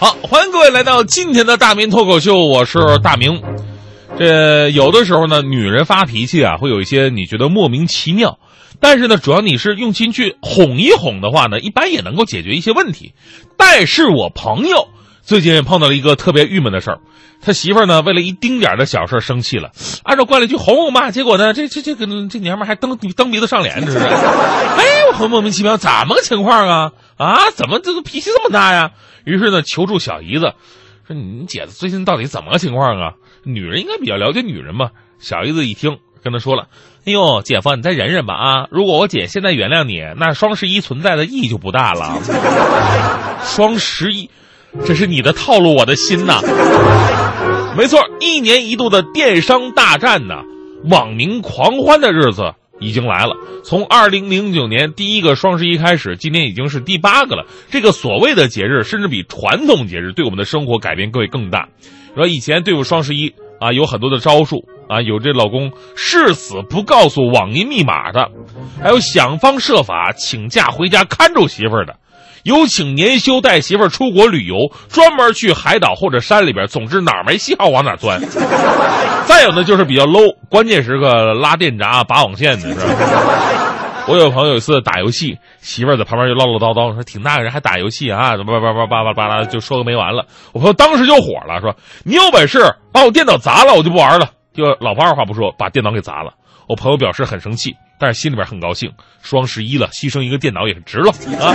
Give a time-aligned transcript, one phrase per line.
[0.00, 3.42] 好，欢迎各位来到今天的大明脱口秀，我是大明。
[4.18, 8.38] 这有的时候呢，女人发脾气啊，会有一些你觉得莫名其妙，
[8.80, 13.12] 但是呢，主要你是用心去哄一哄的话呢，一般也能够解决一些问题。
[13.58, 14.88] 但是我朋友
[15.30, 16.98] 最近碰到了一个特别郁闷的事儿，
[17.40, 19.70] 他媳妇儿呢为了一丁点的小事生气了，
[20.02, 26.90] 按照惯例去哄哄嘛，结果呢，这这这个这娘们还蹬蹬鼻子上脸，这是， 哎，我很莫名其妙，怎么个情况啊？
[27.16, 28.90] 啊，怎么这个脾气这么大呀？
[29.22, 30.54] 于是呢，求助小姨子，
[31.06, 33.12] 说你姐最近到底怎么个情况啊？
[33.44, 34.90] 女人应该比较了解女人嘛。
[35.20, 36.64] 小姨子一听，跟他说了
[37.06, 38.66] ：“哎呦，姐夫，你再忍忍吧啊！
[38.72, 42.18] 如果我姐现在原谅你，那双十一存在的意义就不大了。
[43.46, 44.28] 双十一，
[44.84, 46.40] 这是你的套路，我的心呐。
[47.76, 50.42] 没错，一年一度的电商大战呢，
[50.84, 53.36] 网民狂欢的日子。”已经来了。
[53.62, 57.44] 从二零零九年第一个双十一开始，今年已经是第八个了。
[57.70, 61.68] 这个所谓的节日，甚至比传统节日对我们的生活改变会更大。
[62.14, 68.30] 说以前对付双十一啊，有很多的招数啊，有这老公誓死不告诉网银密码的，
[68.82, 71.96] 还有想方设法请假回家看住媳妇儿的。
[72.42, 74.56] 有请年休带媳妇儿出国旅游，
[74.88, 78.20] 专门去海岛或者山里边，总之哪儿没信号往哪儿钻。
[79.26, 82.84] 再有呢，就是比较 low，关键时刻拉电闸拔网线的是吧？
[84.08, 90.24] 我有朋友有一次打游戏，媳妇儿在旁边就唠唠叨叨，说挺大个人还打游戏啊，怎么叭叭叭叭叭叭啦，就说个没完了。
[90.52, 94.30] 我朋友当时就火了，说你有本事把我电脑砸了，我就不玩了。
[94.52, 96.32] 就老婆二话不说把电脑给砸了。
[96.68, 97.76] 我朋友表示很生气。
[98.00, 98.90] 但是心里边很高兴，
[99.22, 101.54] 双十一了，牺牲一个电脑也值了啊！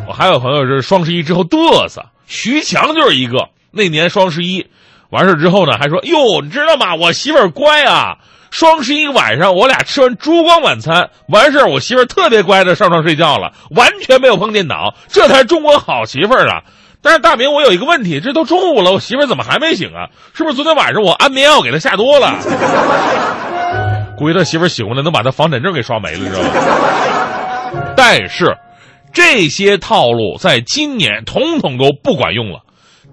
[0.08, 3.50] 我还有朋友是双十一之后嘚瑟，徐强就是一个。
[3.70, 4.66] 那年双十一
[5.10, 6.94] 完事之后呢，还说：“哟，你知道吗？
[6.94, 8.16] 我媳妇儿乖啊！
[8.50, 16.62] 双十一晚上我俩吃完烛光晚餐，完事儿我媳妇儿特别乖的上床睡觉了，完全没有碰电脑，这才是中国好媳妇儿啊！”
[17.02, 20.08] 但是大明，我有一个问题，这都中午了，我媳妇儿怎么还没醒啊？
[20.32, 22.38] 是不是昨天晚上我安眠药给她下多了？
[24.16, 27.92] 估计他媳妇喜欢的能把他房产证给刷没了，知道吧？
[27.96, 28.56] 但是，
[29.12, 32.60] 这些套路在今年统统都不管用了。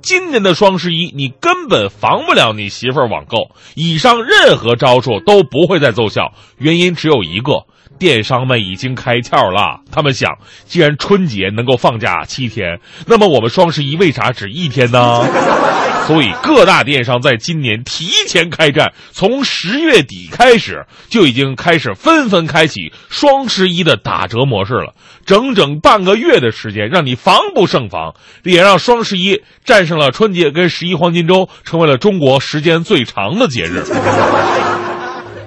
[0.00, 6.32] 今年的双十一，你根本防不了你媳妇儿网购，以上任何招数都不会再奏效。
[6.58, 7.66] 原因只有一个。
[8.02, 15.24] 电商们已经开窍了，他们想，既然春节能够放假七天，那么我们双十一为啥只一天呢？
[16.08, 33.84] 所以各大电商在今年提前开战，从十月底开始就已经开始纷纷开启双十一的打折模式了，整整半个月的时间，让你防不胜防，也让双十一战胜了春节跟十一黄金周，成为了中国时间最长的节日。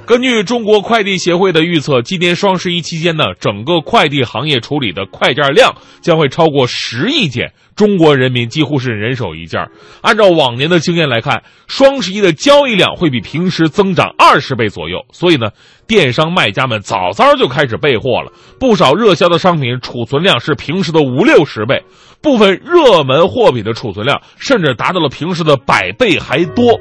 [0.06, 9.68] 根据中国快递协会的预测，今年双十一期间呢，整个快递行业处理的快件量将会超过十亿件，中国人民几乎是人手一件。
[10.02, 15.00] 按照往年的经验来看，双十一的交易量会比平时增长二十倍左右。
[15.12, 15.50] 所以呢，
[15.88, 21.84] 电商卖家们早早就开始备货了，不少热销的商品储存量是平时的五六十倍，
[22.22, 26.80] 部分热门货品的储存量甚至达到了平时的百倍还多。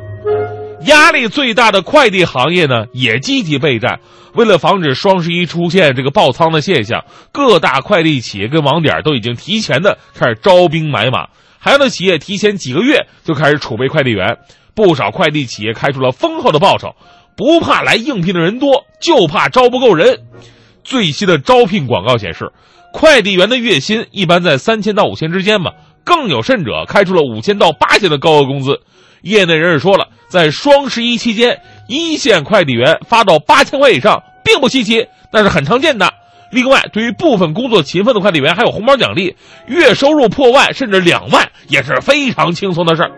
[0.86, 4.00] 压力最大的快递行业呢，也积极备战。
[4.34, 11.28] 为了防止双十一出现这个爆仓的现象，各大快递企业跟网点都已经提前的开始招兵买马。
[11.58, 14.38] 还有的企业提前几个月就开始储备快递员，
[14.74, 16.94] 不少快递企业开出了丰厚的报酬，
[17.36, 20.24] 不怕来应聘的人多，就怕招不够人。
[20.82, 22.52] 最新的招聘广告显示，
[22.92, 25.72] 快递员的月薪一般在三千到五千之间吧，
[26.04, 28.80] 更有甚者开出了五千到八千的高额工资。
[29.24, 30.08] 业内人士说了。
[30.28, 36.12] 在双十一期间，一线快递员发到八千块以上，并不稀奇，那是很常见的。
[36.50, 39.36] 另外，对于部分工作勤奋的快递员，还有红包奖励，
[39.68, 43.12] 月收入破万甚至两万也是非常轻松的事儿。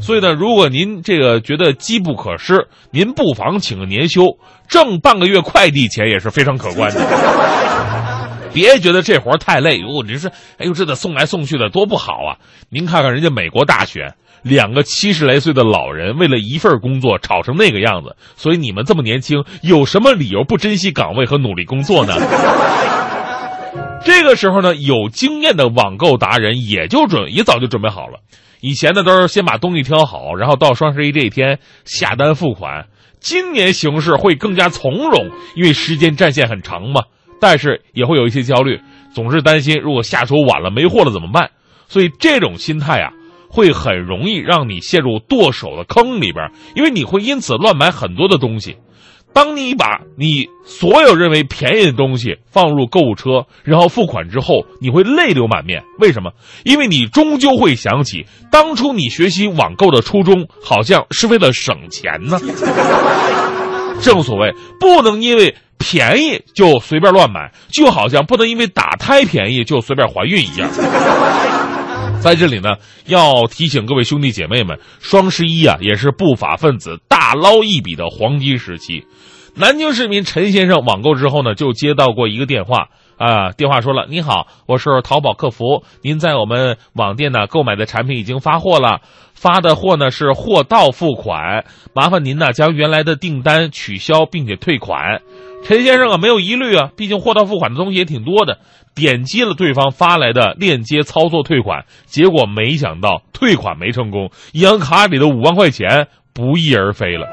[0.00, 4.36] 所以呢，如果您这个觉得机不可失，您不妨请个年休，
[4.68, 7.00] 挣半个月快递钱也是非常可观的。
[8.52, 12.36] 别觉得这活太累，哟，你说，哎呦，这得送来送去的多不好啊！
[12.68, 14.14] 您看看人家美国大选。
[14.44, 22.14] 两个七十来岁的老人为了一份工作吵成那个样子，所以你们这么年轻，有什么理由不珍惜岗位和努力工作呢？
[24.04, 28.20] 这个时候呢，有经验的网购达人也就准也早就准备好了。
[28.60, 32.86] 以前呢都是先把东西挑好，然后到双十一这一天下单付款。
[33.20, 37.04] 今年形势会更加从容，因为时间战线很长嘛。
[37.40, 38.80] 但是也会有一些焦虑，
[39.14, 41.50] 总是担心如果下手晚了没货了怎么办？
[41.88, 43.12] 所以这种心态啊。
[43.54, 48.78] 会很容易让你陷入剁手的坑里边，因为你会因此乱买很多的东西。
[49.32, 55.84] 当你把你所有认为便宜的东西放入购物车，然后付款之后，你会泪流满面。
[56.00, 56.32] 为什么？
[56.64, 62.40] 因为你终究会想起当初你学习网购的初衷，好像是为了省钱呢。
[64.00, 70.68] 正所谓，不能因为便宜就随便乱买，就好像不能因为打胎便宜就随便怀孕一样。
[72.24, 79.04] 在这里呢，要提醒各位兄弟姐妹们，双十一啊，也是不法分子大捞一笔的黄金时期。
[79.54, 82.88] 南京市民陈先生网购之后呢，就接到过一个电话
[83.18, 89.02] 啊，电话说了：“你好，我是淘宝客服，您在我们网店呢购买的产品已经发货了，
[89.34, 95.20] 发的货呢是货到付款，麻烦您呢将原来的订单取消并且退款。”
[95.64, 98.58] 陈先生啊，没有疑虑啊，毕竟货到付款的东西也挺多的。
[98.94, 107.26] 点击了对方发来的链接操作退款，结果没想到退款没成功，银行卡里的五万块钱不翼而飞了。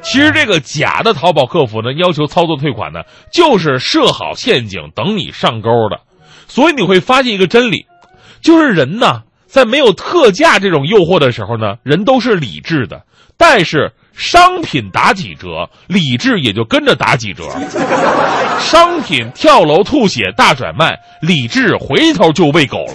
[0.00, 3.00] 其实这个假的淘宝客服呢，要求操作退款呢，
[3.32, 6.02] 就是设好陷阱等你上钩的。
[6.46, 7.86] 所以你会发现一个真理，
[8.40, 13.02] 就是人呢，在没有特价这种诱惑的时候呢，人都是理智的，
[13.36, 13.92] 但是。
[14.14, 17.44] 商品打几折，理智也就跟着打几折。
[18.60, 22.94] 商品跳楼吐血大甩卖，理智回头就喂狗了。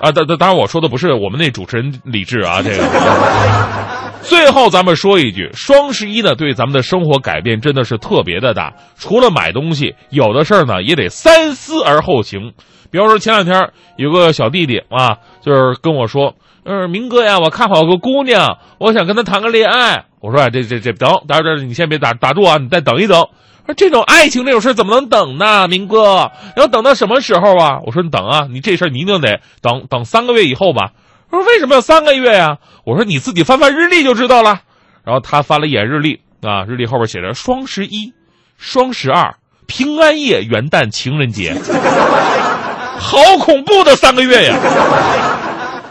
[0.00, 2.84] 啊，当当当然，我说的不是我们那主持人李智啊，这个。
[4.22, 8.72] 最后咱们说一句，双十一呢，对咱们的生活改变真的是特别的大。
[8.98, 12.52] 除了买东西，有的事儿呢也得三思而后行。
[12.90, 16.34] 比方说前两天有个小弟弟啊，就是跟我说。
[16.64, 20.04] 嗯，明哥呀，我看好个姑娘，我想跟她谈个恋爱。
[20.20, 23.26] 我说啊，这这这等，等会你先别打打住啊，你再等一等。
[23.66, 25.68] 说这种爱情这种事怎么能等呢？
[25.68, 27.78] 明哥要等到什么时候啊？
[27.86, 30.92] 我说你等啊，你这事儿你一定得等等三个月以后吧。
[31.30, 32.58] 他说为什么要三个月呀？
[32.84, 34.60] 我说你自己翻翻日历就知道了。
[35.04, 38.12] 然后他翻了一眼日历啊，日历后边写着双十一、
[38.58, 39.36] 双十二、
[39.66, 41.54] 平安夜、元旦、情人节，
[42.98, 44.54] 好恐怖的三个月呀！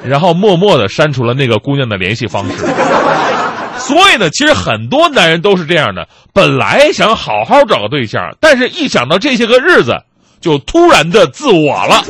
[0.10, 2.66] 然后默默的删除了那个姑娘的联系方式。
[3.78, 9.96] 所以呢，其实很多男人都是这样的，本来想好好找个对象，但是一想到这些个日子，
[10.42, 12.04] 就突然的自我了。